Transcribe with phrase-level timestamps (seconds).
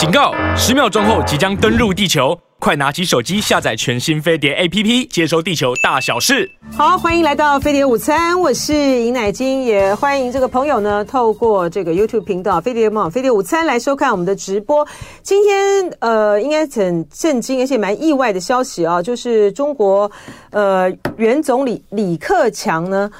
[0.00, 0.32] 警告！
[0.56, 6.50] 十秒钟后即将登陆地球，快拿起手机下载全新飞碟 APP，接收地球大小事。
[6.74, 14.88] 好，欢迎来到飞碟午餐，我是尹乃菁，也欢迎这个朋友呢，透过这个 YouTube 频道飞碟网飞碟午餐来收看我们的直播。
[15.22, 20.10] 今天呃，应该很震惊而且蛮意外的消息啊，就是中国
[20.52, 23.10] 呃原总理李克强呢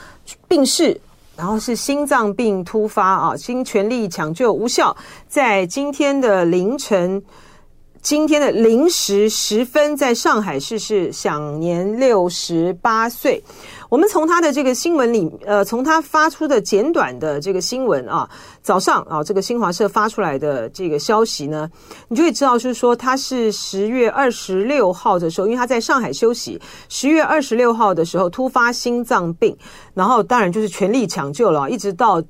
[0.49, 0.99] 病逝。
[1.41, 4.95] 然后是心脏病突发啊，经全力抢救无效，
[5.27, 7.23] 在今天的凌晨，
[8.03, 13.43] 今天的零时十分，在上海逝世，享年六十八岁。
[13.91, 18.31] 我们从他的这个新闻里，呃，从他发出的简短的这个新闻啊，
[18.63, 21.69] 早上啊，这个新华社发出来的这个消息呢，
[22.07, 29.57] 你就会知道，就是说他是十月二十六号的时候，因为他在上海休息，十月二十六号的时候突发心脏病，
[29.93, 32.23] 然后当然就是全力抢救了，一直到。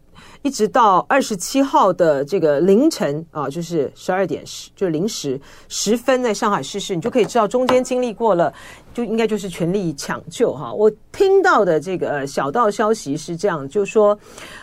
[0.42, 8.52] 一直到二十七号的这个凌晨啊，就是十二点十，就是零时十分，在上海逝世，你就可以知道中间经历过了，
[8.94, 10.72] 就应该就是全力抢救哈。
[10.72, 14.18] 我听到的这个小道消息是这样，就是说，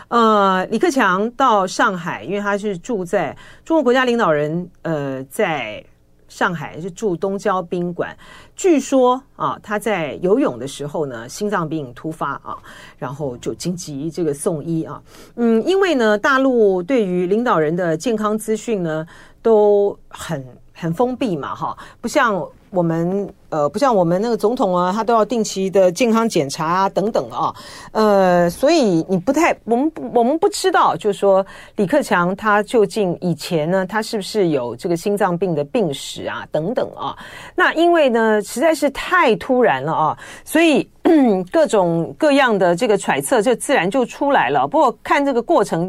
[0.08, 5.84] 呃，李克强到上海，因为他是住在中国国家领导人，呃，在。
[6.28, 8.16] 上海是住东郊宾馆，
[8.54, 12.56] 据说啊，他在游泳的时候呢，心脏病突发啊，
[12.96, 15.02] 然后就紧急这个送医啊。
[15.36, 19.06] 嗯，因为呢，大陆对于领导人的健康资讯呢
[19.42, 23.28] 都很很封闭嘛，哈，不像我们。
[23.50, 27.54] 呃，不像我们那个总统啊，他都要定期的健康检查啊，等等啊，
[27.92, 31.44] 呃，所以你不太，我们我们不知道，就是说
[31.76, 37.16] 李克强他究竟以前呢，他是不是有这个心脏病的病史啊，等等啊。
[37.54, 40.86] 那因为呢，实在是太突然了啊，所以
[41.50, 44.68] 各种各样的这个揣测就自然就出来了。
[44.68, 45.84] 不过看这个过程，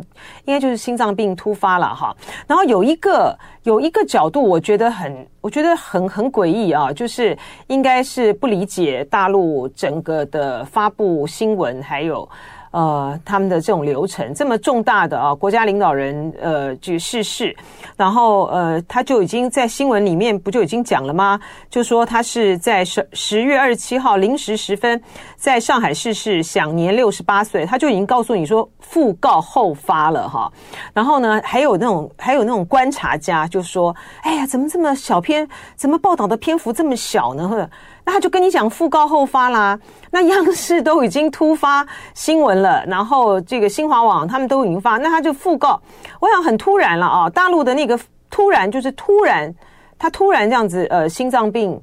[0.45, 2.15] 应该就是心脏病突发了哈。
[2.47, 7.37] 然后有一个有一个角度，我觉得很，我觉得很很诡异啊，就是。
[7.67, 12.27] 应该是不理解大陆整个的发布新闻，还有。
[12.71, 17.55] 呃，他们的这种流程这么重大的啊，国家领导人呃去逝世，
[17.97, 21.39] 然后呃他就已经在新闻里面不就已经讲了吗？
[21.69, 25.01] 就说他是在十十月二十七号零时十分
[25.35, 30.51] 在上海逝世，享年六十八岁，他就已经告诉你说訃告后发了哈。
[30.93, 37.47] 然后呢，还有那种还有那种观察家就说，哎呀，怎么这么小篇，怎么报道的篇幅这么小呢？
[37.47, 37.69] 或者。
[38.09, 39.79] 他就跟你讲訃告后发啦，
[40.11, 45.81] 那央视都已经突发新闻了，然后这个新华网他们都已经发，那他就訃告，
[46.19, 47.29] 我想很突然了啊！
[47.29, 47.99] 大陆的那个
[48.29, 49.53] 突然就是突然，
[49.97, 51.79] 他突然这样子呃心脏病，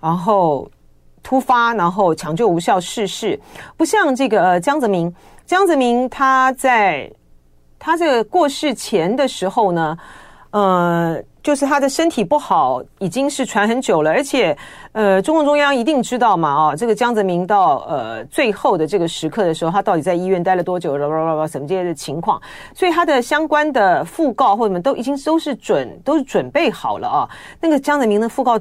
[0.00, 0.70] 然后
[1.22, 3.38] 突发，然后抢救无效逝世，
[3.76, 5.14] 不像这个呃江泽民，
[5.46, 7.10] 江泽民他在
[7.78, 9.98] 他这个过世前的时候呢，
[10.50, 11.22] 呃。
[11.42, 14.56] 就是他的身体不好，已经是传很久了，而且，
[14.92, 22.40] 呃，中共中央一定知道嘛，啊，这个江泽民到呃最后的这个时刻的时候，他到底在医院待了多久，什么这些的情况，
[22.74, 27.28] 所以他的相关的讣告或者什么都已经都是准都是准备好了啊。
[27.60, 28.60] 那个江泽民的讣告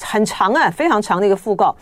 [0.00, 1.74] 很长啊，非常长的一个讣告。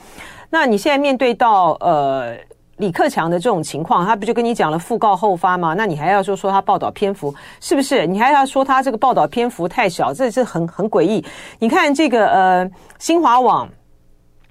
[0.50, 2.34] 那你现在面对到呃。
[2.78, 5.75] 李克强的这种情况，他不就跟你讲了訃告后发吗？
[5.75, 8.06] 那你还要说说他报道篇幅是不是？
[8.06, 11.25] 你还要说他这个报道篇幅太小，这是很很诡异。
[11.59, 13.69] 你看这个呃新华网，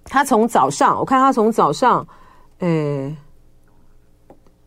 [0.05, 2.05] 他从早上我看他从早上
[2.59, 3.15] 呃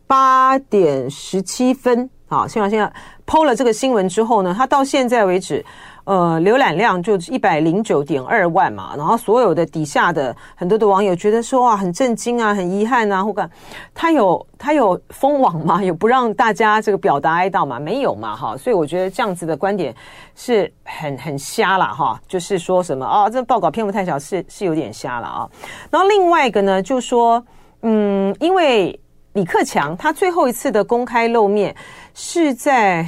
[0.07, 2.91] 八点十七分啊，新华现在
[3.25, 5.65] PO 了这个新闻之后呢，他到现在为止。
[6.03, 13.47] 呃，浏览量就一百零九点二万嘛，然后所有的底下的很多的网友觉得说哇，很震惊啊，很遗憾啊，或者
[13.93, 15.83] 他有他有封网吗？
[15.83, 17.79] 有不让大家这个表达哀悼吗？
[17.79, 19.95] 没有嘛，哈，所以我觉得这样子的观点
[20.35, 25.49] 是很很瞎了哈，就是说什么啊，这报告篇幅太小，是是有点瞎了啊。
[25.91, 27.43] 然后另外一个呢，就说
[27.83, 28.99] 嗯，因为
[29.33, 31.75] 李克强他最后一次的公开露面
[32.15, 33.05] 是在。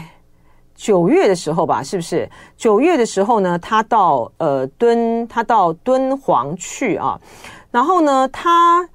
[0.76, 2.30] 九月的时候吧，是不是？
[2.58, 7.20] 九月的时候呢，他到呃敦，他到敦煌去啊。
[7.72, 8.88] 然后呢，他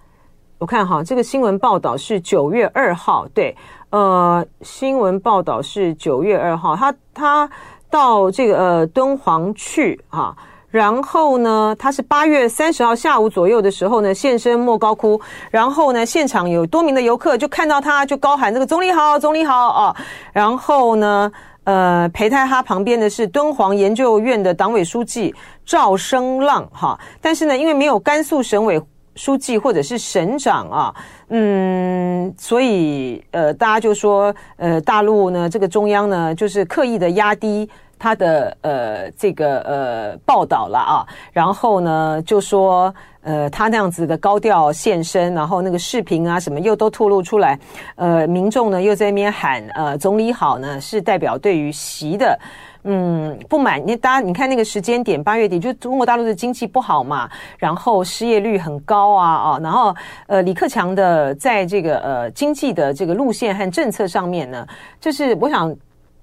[0.59, 3.57] 我看哈，这个新闻报道是九月二号，对，
[3.91, 7.49] 呃，新闻报道是九月二号，他他
[7.89, 10.37] 到这个呃敦煌去啊。
[10.71, 15.19] 然后呢，他是八月三十号下午左右的时候呢，现身莫高窟。
[15.51, 19.97] 然后呢，现场有多名的游客就看到他，就高喊这个“总理好，总理好”啊。
[20.33, 21.31] 然后呢。
[21.69, 25.35] 呃，陪在他旁边的是敦煌研究院的党委书记
[25.67, 28.81] 赵生浪哈，但是呢，因为没有甘肃省委
[29.15, 30.95] 书记或者是省长啊，
[31.29, 37.69] 嗯，所以呃，大家就说呃，大陆呢，这个中央呢，就是刻意的压低
[37.99, 47.59] 他的呃这个呃报道了啊，然后呢就说呃他那样子的高调现身，然后那个视频啊什么又都透露出来，
[47.97, 52.39] 呃民众呢又在那边喊呃总理好呢，是代表对于习的
[52.85, 53.85] 嗯不满。
[53.85, 57.29] 你大家你看那个时间点八月底，就中国大陆的经济不好嘛，
[57.59, 59.95] 然后失业率很高啊啊，然后
[60.27, 64.67] 呃李克强的在这个呃经济的这个路线和政策上面呢，
[65.01, 65.75] 就是我想。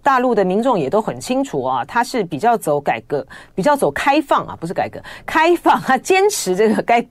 [0.06, 3.25] 大陆的民众也都很清楚啊，他是比较走改革，
[3.56, 7.04] 比较走开放啊，不是改革，开放啊，坚持这个该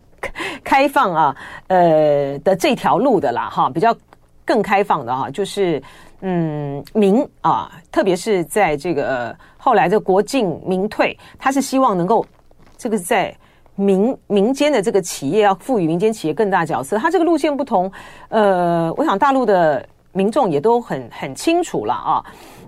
[0.62, 1.37] 开放啊，
[1.67, 3.93] 呃的这条路的啦，哈，比较
[4.44, 5.82] 更开放的哈，就是
[6.20, 12.25] 嗯民啊，特别是在这个、后来这个国进民退，他是希望能够
[12.79, 13.37] 这个在
[13.75, 17.91] 民民间的这个企业要赋予民间企业更大角色，他这个路线不同，
[18.29, 22.25] 呃，我想大陆的民众也都很很清楚了啊。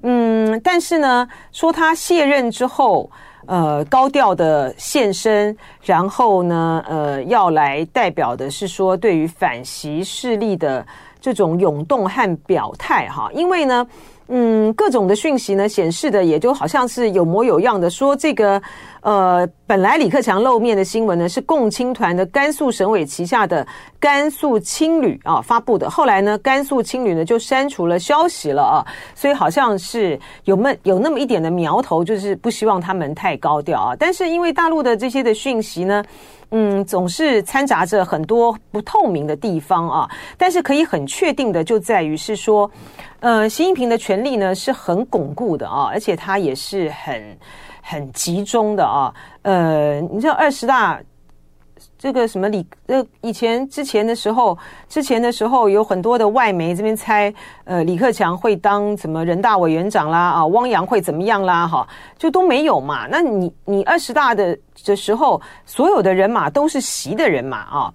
[0.08, 3.10] 嗯，但是呢，说他卸任之后，
[3.46, 10.86] 呃，高调的现身，然后呢，呃，要来代表的是说对于反袭势力的
[11.20, 13.86] 这种涌动和表态哈，因为呢。
[14.28, 18.60] 嗯，各种的讯息呢，显示的也就好像是有模有样的说这个，
[19.00, 23.66] 呃，本来李克强露面的新闻呢是共青团的甘肃省委旗下的
[24.00, 28.82] 甘肃青旅啊发布的，后来呢甘肃青旅呢就删除了消息了啊，
[29.14, 36.04] 所以好像是有那有那么一点的苗头，就是不希望他们太高调啊，但是因为大陆的这些的讯息呢。
[36.50, 40.10] 嗯，总是掺杂着很多不透明的地方啊。
[40.36, 42.70] 但是可以很确定的就在于是说，
[43.20, 47.38] 呃，习近平的权力呢是很巩固的啊，而且他也是很
[47.82, 49.12] 很集中的啊。
[49.42, 51.00] 呃，你知道二十大。
[51.98, 54.56] 这个什么李呃，以前之前的时候，
[54.88, 57.32] 之前的时候有很多的外媒这边猜，
[57.64, 61.86] 呃，李克强会当什么人大委员长啦，啊，汪洋会怎么样啦，哈，
[62.18, 63.06] 就都没有嘛。
[63.10, 67.92] 那你你二十大的的时候，所有的人马都是习的人马啊，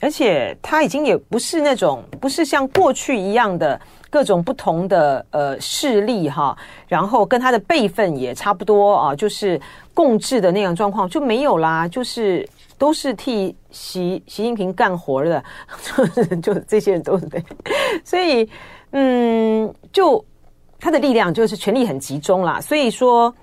[0.00, 9.60] 而且他已经也不是那种不是像过去一样的各种不同的呃势力哈，然后跟他的辈分也差不多啊，就是
[9.92, 12.46] 共治的那样状况就没有啦，就是。
[12.84, 15.42] 都是替习习近平干活的，
[16.42, 17.42] 就这些人都是对，
[18.04, 18.46] 所以
[18.90, 20.22] 嗯，就
[20.78, 22.60] 他的力量就是权力很集中啦。
[22.60, 23.34] 所以说，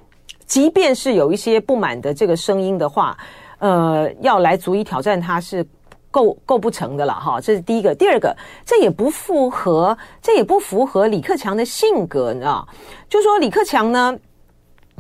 [0.46, 3.18] 即便是有一些不满的这个声音的话，
[3.58, 5.66] 呃，要来足以挑战他是
[6.12, 7.42] 构构不成的了哈。
[7.42, 12.68] 这是第一个，第二个，这也不符合，这也不符合李克强的性格，你知道？
[13.10, 14.16] 就说李克强呢，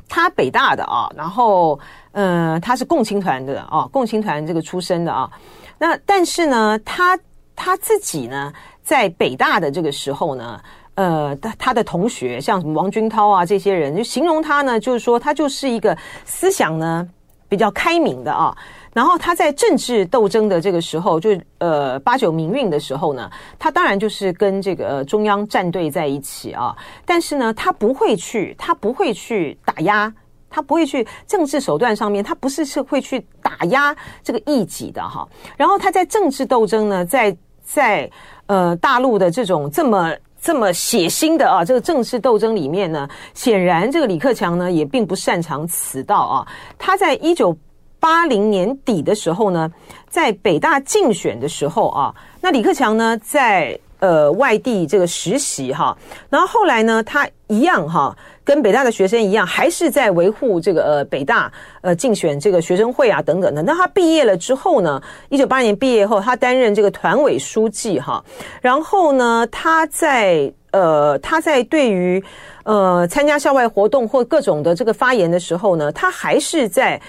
[0.09, 1.79] 他北大的啊，然后。
[2.13, 5.29] 呃，他是共青团的哦，共青团这个出身的啊。
[5.77, 7.17] 那但是呢，他
[7.55, 8.51] 他自己呢，
[8.83, 10.61] 在北大的这个时候呢，
[10.95, 17.07] 呃，他他的同学像什么王军涛啊这些人，就形容他呢，就是说他就是一个思想呢
[17.47, 18.55] 比较开明的啊。
[18.93, 21.29] 然后他在政治斗争的这个时候，就
[21.59, 26.75] 呃八九民运的时候呢，他当然就是跟这个中央站队在一起啊。
[27.05, 30.13] 但是呢，他不会去，他不会去打压。
[30.51, 35.27] 他不会去政治手段上面，他不是是会去打压这个异己的哈。
[35.57, 38.11] 然后他在政治斗争呢，在在
[38.45, 46.47] 呃大陆的这种这么这么血腥的啊这个政治斗争里面呢，显然这个李克强呢也并不擅长此道啊。
[46.77, 47.57] 他在一九
[47.99, 49.71] 八零年底的时候呢，
[50.09, 55.97] 在北大竞选的时候啊，那李克强呢在呃外地这个实习哈，
[56.29, 58.15] 然后后来呢他一样哈。
[58.43, 61.49] 跟北大的学生一样，还是在维护这个呃北大
[61.81, 63.61] 呃竞选这个学生会啊等等的。
[63.61, 68.21] 那他毕业了之后呢，一九八二年毕业后，他担任这个团委书记哈。
[68.59, 72.21] 然后呢，他在呃他在对于
[72.63, 76.99] 呃参加校外活动或各种的这个发言的时候呢，他还是在。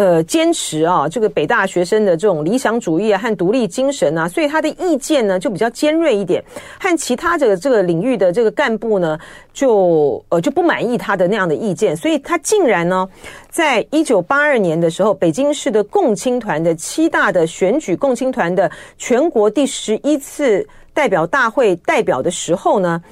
[0.00, 6.42] 呃，坚持啊，这个北大学生的这种理想主义啊和独立精神啊，所以他的意见呢就比较尖锐一点，
[6.80, 9.18] 和其他这个这个领域的这个干部呢
[9.52, 13.06] 就呃就不满意他的那样的意见，所以他竟然呢，
[13.50, 23.02] 在一九八二年的时候，北京市的共青团的七大的选举共青团的全国第十一次代表大会代表的时候呢，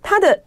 [0.00, 0.38] 他的。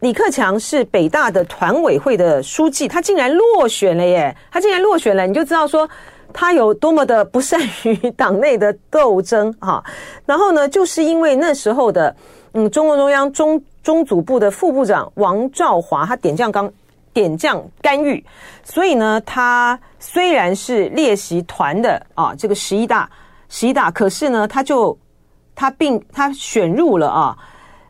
[0.00, 4.34] 李克强是北大的团委会的书记，他竟然落选了耶！
[4.50, 5.86] 他竟然落选了，你就知道说
[6.32, 9.84] 他有多么的不善于党内的斗争哈。
[10.24, 12.16] 然后呢，就是因为那时候的
[12.52, 16.72] 嗯，中共中央中中组部的副部长王兆华他点将刚
[17.12, 18.24] 点将干预，
[18.64, 23.10] 所以呢，他虽然是列席团的啊，这个十一大
[23.50, 24.98] 十一大，可是呢，他就
[25.54, 27.36] 他并他选入了啊，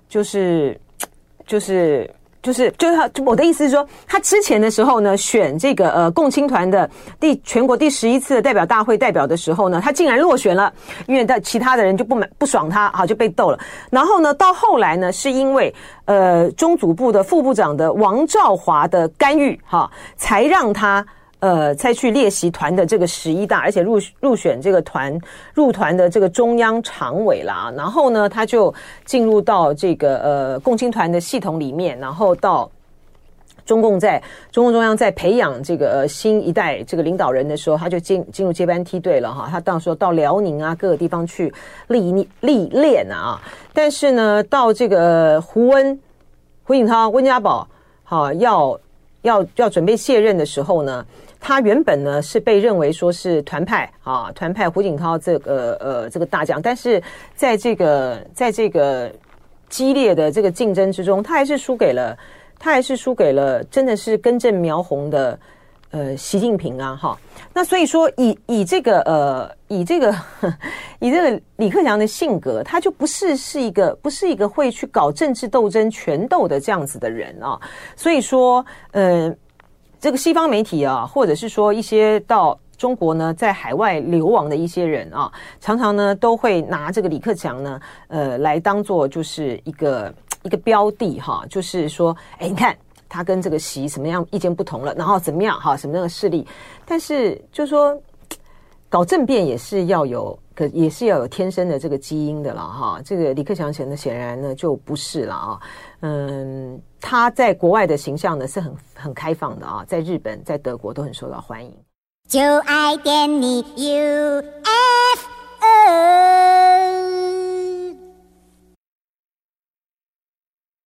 [0.08, 0.76] 就是。
[1.50, 2.08] 就是
[2.42, 6.88] 就是就是他我的意思是说，他之前的时候呢，选这个呃共青团的
[7.18, 10.72] 第全国第十一次的代表大会代表的时候呢，他竟然落选了，
[11.08, 13.58] 因为他其他的人就不满不爽他，好就被斗了。
[13.90, 21.04] 然后呢，到后来呢，是因为呃中组部的副部长的王兆华的干预，哈，才让他。
[21.40, 25.18] 呃，才去列席团的这个十一大，而且入入选这个团
[25.54, 27.72] 入团的这个中央常委啦。
[27.74, 28.72] 然后呢，他就
[29.06, 32.70] 进入到这个呃共青团的系统里面，然后到
[33.64, 39.48] 中共在中共中央在培养这个新一代这个领导人的时候，他就进进入接班梯队了哈。
[39.50, 41.50] 他到时候到辽宁啊各个地方去
[41.88, 43.40] 历历练啊。
[43.72, 45.98] 但是呢，到这个胡温
[46.64, 47.66] 胡锦涛温家宝
[48.04, 48.78] 好要
[49.22, 51.02] 要要准备卸任的时候呢。
[51.40, 57.02] 他原本呢是被认为说是团派啊，团派胡锦涛这个呃这个大将，但是
[57.34, 59.10] 在这个在这个
[59.70, 62.16] 激烈的这个竞争之中，他还是输给了
[62.58, 65.38] 他还是输给了真的是根正苗红的
[65.92, 67.18] 呃习近平啊哈。
[67.54, 70.14] 那所以说以以这个呃以这个
[71.00, 77.58] 以这个李克强的性格，他就不是是一个不是一个会去搞政治斗争权斗的这样子的人啊。
[77.96, 79.34] 所以说呃。
[80.00, 85.30] 这个西方媒体啊，或者是说一些到中国呢，在海外流亡的一些人啊，
[85.60, 87.78] 常常呢都会拿这个李克强呢，
[88.08, 92.74] 呃，来当做就是一个一个标的哈，就是说，哎，你看
[93.10, 96.46] 他跟这个习什么样意见不同了，然后怎么样哈，什么样的势力，
[96.86, 97.94] 但是就是说
[98.90, 103.00] 搞政变也是要有，可也是要有天生的这个基因的了哈。
[103.04, 105.60] 这个李克强显得显然呢就不是了啊。
[106.00, 111.72] 嗯，他在国外的形象呢是很很开放的啊，在日本、在德国都很受到欢迎。
[112.28, 114.89] 就爱点你 UFO